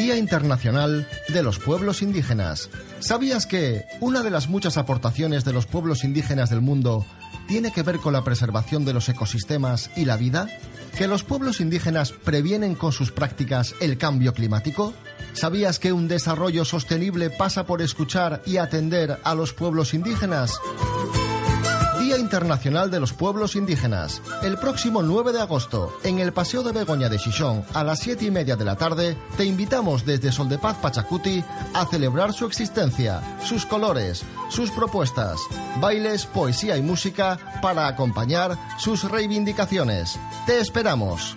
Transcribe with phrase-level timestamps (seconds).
[0.00, 2.70] Día Internacional de los Pueblos Indígenas.
[3.00, 7.04] ¿Sabías que una de las muchas aportaciones de los pueblos indígenas del mundo
[7.46, 10.48] tiene que ver con la preservación de los ecosistemas y la vida?
[10.96, 14.94] ¿Que los pueblos indígenas previenen con sus prácticas el cambio climático?
[15.34, 20.58] ¿Sabías que un desarrollo sostenible pasa por escuchar y atender a los pueblos indígenas?
[22.10, 24.20] Día Internacional de los Pueblos Indígenas.
[24.42, 28.24] El próximo 9 de agosto, en el Paseo de Begoña de Chichón, a las 7
[28.24, 32.46] y media de la tarde, te invitamos desde Sol de Paz Pachacuti a celebrar su
[32.46, 35.38] existencia, sus colores, sus propuestas,
[35.80, 40.18] bailes, poesía y música para acompañar sus reivindicaciones.
[40.46, 41.36] Te esperamos.